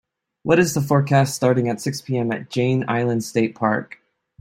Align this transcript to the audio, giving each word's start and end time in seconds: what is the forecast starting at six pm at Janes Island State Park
what 0.41 0.57
is 0.57 0.73
the 0.73 0.81
forecast 0.81 1.35
starting 1.35 1.69
at 1.69 1.79
six 1.79 2.01
pm 2.01 2.31
at 2.31 2.49
Janes 2.49 2.85
Island 2.87 3.23
State 3.23 3.53
Park 3.53 3.99